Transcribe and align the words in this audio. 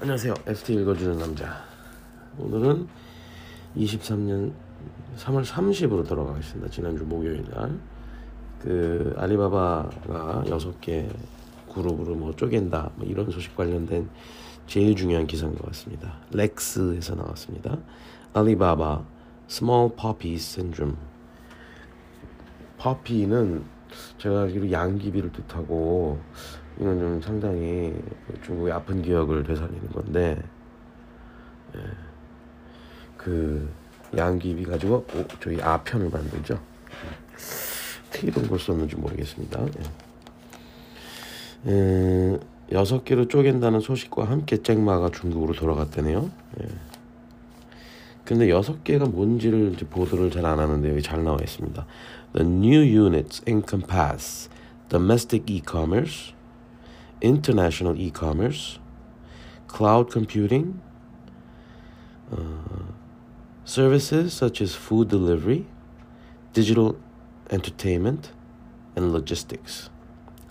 안녕하세요. 0.00 0.32
FT 0.46 0.74
읽어주는 0.74 1.18
남자. 1.18 1.64
오늘은 2.38 2.86
23년 3.76 4.52
3월 5.16 5.44
30으로 5.44 6.06
돌아가겠습니다. 6.06 6.70
지난주 6.70 7.04
목요일 7.04 7.44
날. 7.50 7.80
그 8.60 9.12
알리바바가 9.16 10.44
6개 10.46 11.08
그룹으로 11.74 12.14
뭐 12.14 12.32
쪼갠다. 12.36 12.92
뭐 12.94 13.08
이런 13.08 13.28
소식 13.28 13.56
관련된 13.56 14.08
제일 14.68 14.94
중요한 14.94 15.26
기사인 15.26 15.56
것 15.56 15.66
같습니다. 15.66 16.20
렉스에서 16.30 17.16
나왔습니다. 17.16 17.76
알리바바 18.34 19.04
Small 19.50 19.90
Poppy 19.96 20.34
Syndrome. 20.36 20.96
퍼피는 22.78 23.64
제가 24.18 24.42
알기로 24.42 24.70
양귀비를 24.70 25.32
뜻하고 25.32 26.20
이건 26.80 26.98
좀 26.98 27.20
상당히 27.20 27.94
중국의 28.44 28.72
아픈 28.72 29.02
기억을 29.02 29.42
되살리는 29.44 29.88
건데 29.88 30.40
예. 31.74 31.80
그 33.16 33.68
양귀비 34.16 34.64
가지고 34.64 35.04
오, 35.14 35.24
저희 35.40 35.60
아편을 35.60 36.08
만들죠. 36.08 36.58
어떻게 38.08 38.28
이런 38.28 38.48
걸 38.48 38.58
썼는지 38.58 38.96
모르겠습니다. 38.96 39.60
예. 39.66 39.82
예, 41.66 42.38
여섯 42.72 43.04
개로 43.04 43.26
쪼갠다는 43.26 43.80
소식과 43.80 44.24
함께 44.24 44.62
잭마가 44.62 45.10
중국으로 45.10 45.54
돌아갔다네요. 45.54 46.30
예. 46.62 46.68
근데 48.24 48.50
여섯 48.50 48.84
개가 48.84 49.06
뭔지를 49.06 49.72
보도를 49.90 50.30
잘 50.30 50.44
안 50.44 50.58
하는데 50.58 50.90
여기 50.90 51.02
잘 51.02 51.24
나와 51.24 51.38
있습니다. 51.40 51.86
The 52.34 52.46
new 52.48 52.82
units 52.82 53.42
encompass 53.48 54.50
domestic 54.88 55.52
e-commerce, 55.52 56.34
international 57.20 57.96
e-commerce, 57.98 58.78
cloud 59.68 60.10
computing, 60.10 60.80
uh, 62.32 62.92
services 63.64 64.32
such 64.32 64.62
as 64.62 64.74
food 64.74 65.08
delivery, 65.08 65.66
digital 66.52 66.96
entertainment, 67.50 68.32
and 68.96 69.12
logistics. 69.12 69.90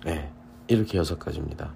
네, 0.06 0.32
이렇게 0.68 0.98
여섯 0.98 1.18
가지입니다. 1.20 1.74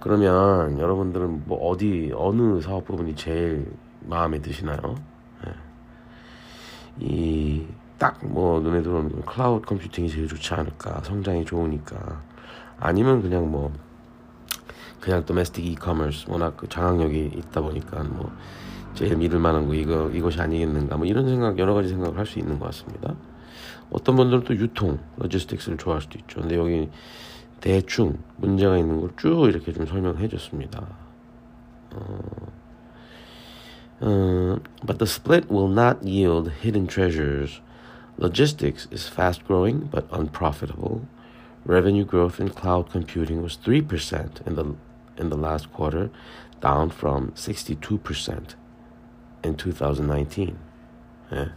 그러면 0.00 0.78
여러분들은 0.78 1.46
뭐 1.46 1.58
어디 1.68 2.10
어느 2.14 2.60
사업 2.60 2.86
부분이 2.86 3.14
제일 3.16 3.70
마음에 4.00 4.40
드시나요? 4.40 4.96
이 6.98 7.66
딱 8.00 8.24
뭐 8.24 8.60
눈에 8.60 8.82
들어오는 8.82 9.20
클라우드 9.26 9.66
컴퓨팅이 9.66 10.08
제일 10.08 10.26
좋지 10.26 10.54
않을까 10.54 11.02
성장이 11.02 11.44
좋으니까 11.44 12.22
아니면 12.80 13.22
그냥 13.22 13.50
뭐 13.50 13.72
그냥 15.00 15.24
domestic 15.24 15.64
e-commerce 15.66 16.26
워낙 16.28 16.56
그 16.56 16.68
장악력이 16.68 17.32
있다 17.36 17.60
보니까 17.60 18.02
뭐 18.04 18.32
제일 18.94 19.16
믿을 19.16 19.38
만한 19.38 19.66
거 19.66 19.74
이거 19.74 20.10
이것이 20.10 20.40
아니겠는가 20.40 20.96
뭐 20.96 21.06
이런 21.06 21.26
생각 21.28 21.58
여러 21.58 21.74
가지 21.74 21.88
생각을 21.88 22.18
할 22.18 22.26
수 22.26 22.38
있는 22.38 22.58
것 22.58 22.66
같습니다. 22.66 23.14
어떤 23.90 24.16
분들은 24.16 24.44
또 24.44 24.54
유통 24.56 24.98
logistics를 25.16 25.78
좋아할 25.78 26.02
수도 26.02 26.18
있죠. 26.18 26.40
근데 26.40 26.56
여기 26.56 26.88
대충 27.60 28.18
문제가 28.36 28.78
있는 28.78 29.00
걸 29.00 29.10
쭉 29.16 29.48
이렇게 29.48 29.72
좀 29.72 29.86
설명해 29.86 30.28
줬습니다. 30.28 30.86
어, 31.92 32.18
어, 34.00 34.56
but 34.86 34.98
the 34.98 35.06
split 35.06 35.48
will 35.52 35.70
not 35.72 35.98
yield 36.04 36.50
hidden 36.62 36.86
treasures. 36.86 37.60
Logistics 38.18 38.86
is 38.92 39.08
fast 39.10 39.44
growing 39.46 39.90
but 39.90 40.06
unprofitable. 40.12 41.02
Revenue 41.64 42.04
growth 42.04 42.40
in 42.40 42.48
cloud 42.50 42.90
computing 42.90 43.42
was 43.42 43.56
3% 43.56 44.46
in 44.46 44.54
the 44.54 44.74
in 45.18 45.28
the 45.28 45.36
last 45.36 45.70
quarter, 45.72 46.10
down 46.60 46.90
from 46.90 47.32
62% 47.32 48.54
in 49.44 49.56
2019. 49.56 50.56
예. 51.32 51.52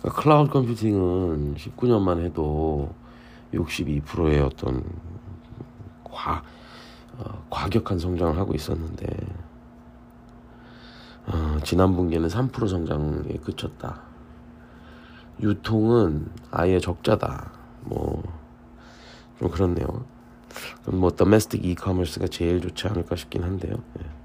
그러니까 0.00 0.22
클라우드 0.22 0.50
컴퓨팅은 0.50 1.54
19년만 1.54 2.20
해도 2.20 2.94
62%의 3.54 4.40
어떤 4.40 4.84
과, 6.04 6.42
어, 7.18 7.44
과격한 7.50 7.98
성장을 7.98 8.36
하고 8.36 8.54
있었는데 8.54 9.06
어, 11.26 11.58
지난 11.64 11.96
분기에는 11.96 12.28
3% 12.28 12.68
성장에 12.68 13.36
그쳤다. 13.42 14.02
유통은 15.40 16.30
아예 16.50 16.78
적자다. 16.78 17.52
뭐 17.82 18.22
좀 19.39 19.49
그렇네요. 19.49 20.05
그럼 20.83 20.99
뭐 20.99 21.11
domestic 21.11 21.65
e-commerce가 21.65 22.27
제일 22.27 22.61
좋지 22.61 22.87
않을까 22.87 23.15
싶긴 23.15 23.43
한데요. 23.43 23.75
예. 23.99 24.21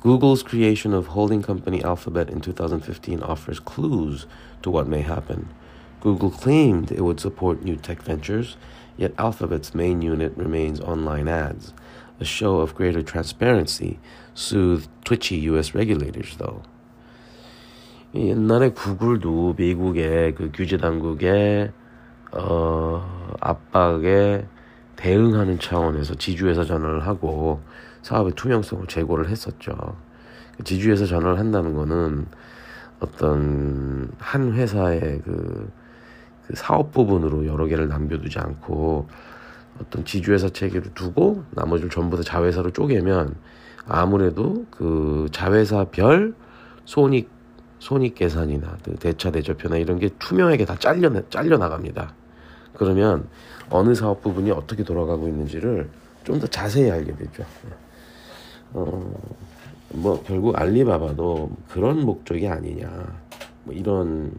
Google's 0.00 0.42
creation 0.42 0.94
of 0.94 1.08
holding 1.08 1.42
company 1.42 1.82
Alphabet 1.82 2.30
in 2.30 2.40
2015 2.40 3.20
offers 3.22 3.58
clues 3.58 4.26
to 4.62 4.70
what 4.70 4.86
may 4.86 5.02
happen. 5.02 5.48
Google 6.00 6.30
claimed 6.30 6.92
it 6.92 7.02
would 7.02 7.18
support 7.18 7.64
new 7.64 7.74
tech 7.74 8.02
ventures, 8.02 8.56
yet 8.96 9.12
Alphabet's 9.18 9.74
main 9.74 10.00
unit 10.00 10.32
remains 10.36 10.80
online 10.80 11.26
ads. 11.26 11.72
A 12.20 12.24
show 12.24 12.60
of 12.60 12.76
greater 12.76 13.02
transparency 13.02 13.98
soothed 14.34 14.88
twitchy 15.04 15.36
US 15.50 15.74
regulators, 15.74 16.36
though. 16.36 16.62
옛날에 18.14 18.70
구글도 18.70 19.54
미국의 19.58 20.34
그 20.34 20.50
규제 20.54 20.78
당국의 20.78 21.72
어, 22.32 23.21
압박에 23.43 24.45
대응하는 24.95 25.59
차원에서 25.59 26.15
지주회사 26.15 26.63
전환을 26.63 27.05
하고 27.05 27.61
사업의 28.01 28.33
투명성을 28.35 28.87
제고를 28.87 29.29
했었죠. 29.29 29.73
지주회사 30.63 31.05
전환을 31.05 31.39
한다는 31.39 31.73
거는 31.73 32.27
어떤 32.99 34.09
한 34.17 34.53
회사의 34.53 35.21
그, 35.25 35.69
그 36.47 36.55
사업 36.55 36.91
부분으로 36.91 37.45
여러 37.45 37.65
개를 37.65 37.87
남겨두지 37.89 38.39
않고 38.39 39.07
어떤 39.81 40.05
지주회사 40.05 40.49
체계를 40.49 40.93
두고 40.93 41.43
나머지를 41.51 41.89
전부 41.89 42.15
다 42.15 42.23
자회사로 42.23 42.71
쪼개면 42.71 43.35
아무래도 43.87 44.65
그 44.69 45.27
자회사별 45.31 46.35
손익 46.85 47.29
손익 47.79 48.15
계산이나 48.15 48.77
그 48.85 48.95
대차 48.95 49.31
대조표나 49.31 49.77
이런 49.77 49.99
게 49.99 50.09
투명하게 50.19 50.63
다 50.63 50.75
잘려 50.79 51.11
잘려 51.29 51.57
나갑니다. 51.57 52.13
그러면 52.73 53.27
어느 53.69 53.93
사업 53.95 54.21
부분이 54.21 54.51
어떻게 54.51 54.83
돌아가고 54.83 55.27
있는지를 55.27 55.89
좀 56.23 56.39
더 56.39 56.47
자세히 56.47 56.89
알게 56.89 57.15
되죠. 57.15 57.43
어, 58.73 59.13
뭐 59.89 60.23
결국 60.23 60.57
알리바바도 60.57 61.51
그런 61.69 62.01
목적이 62.01 62.47
아니냐. 62.47 63.21
뭐 63.65 63.73
이런 63.73 64.33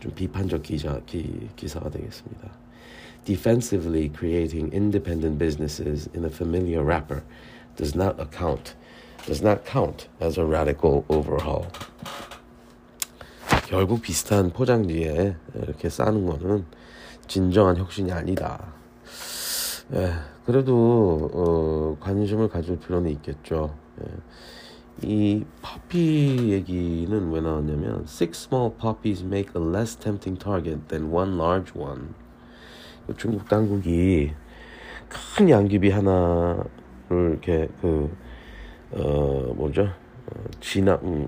좀 0.00 0.12
비판적 0.14 0.62
기자 0.62 1.00
기, 1.06 1.48
기사가 1.56 1.90
되겠습니다. 1.90 2.48
Defensively 3.24 4.10
creating 4.12 4.74
independent 4.74 5.38
businesses 5.38 6.08
in 6.14 6.24
a 6.24 6.30
familiar 6.30 6.82
wrapper 6.82 7.22
does 7.76 7.94
not 7.96 8.18
account 8.20 8.74
does 9.26 9.44
not 9.46 9.64
count 9.64 10.08
as 10.20 10.40
a 10.40 10.44
radical 10.44 11.04
overhaul. 11.08 11.66
결국 13.68 14.02
비슷한 14.02 14.50
포장지에 14.50 15.36
이렇게 15.54 15.88
싸는 15.88 16.26
거는 16.26 16.64
진정한 17.26 17.76
혁신이 17.76 18.12
아니다. 18.12 18.72
예, 19.94 20.12
그래도 20.46 21.30
어, 21.32 21.96
관심을 22.00 22.48
가질 22.48 22.78
필요는 22.78 23.10
있겠죠. 23.10 23.74
예. 24.00 24.06
이 25.02 25.44
퍼피 25.62 26.52
얘기는 26.52 27.30
왜 27.30 27.40
나왔냐면 27.40 28.02
Six 28.04 28.48
small 28.48 28.72
puppies 28.78 29.24
make 29.24 29.52
a 29.56 29.62
less 29.62 29.96
tempting 29.96 30.38
target 30.38 30.88
than 30.88 31.12
one 31.12 31.36
large 31.36 31.72
one. 31.78 32.14
중국 33.16 33.48
당국이 33.48 34.32
큰 35.36 35.50
양귀비 35.50 35.90
하나를 35.90 36.64
이렇게 37.10 37.68
그 37.80 38.16
어, 38.92 39.52
뭐죠? 39.54 39.82
어, 39.82 40.44
진압 40.60 41.02
음, 41.02 41.26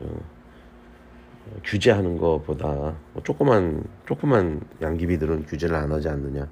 어, 0.00 0.06
규제하는 1.64 2.18
것보다 2.18 2.94
뭐 3.12 3.22
조그만 3.22 3.84
조그만 4.06 4.60
양귀비들은 4.80 5.46
규제를 5.46 5.74
안 5.76 5.92
하지 5.92 6.08
않느냐. 6.08 6.48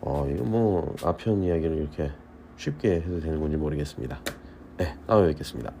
어 0.00 0.28
이거 0.32 0.44
뭐 0.44 0.94
아편 1.02 1.42
이야기를 1.42 1.76
이렇게 1.76 2.10
쉽게 2.56 2.96
해도 2.96 3.20
되는 3.20 3.40
건지 3.40 3.56
모르겠습니다. 3.56 4.20
네, 4.78 4.94
다음에 5.06 5.28
뵙겠습니다. 5.28 5.72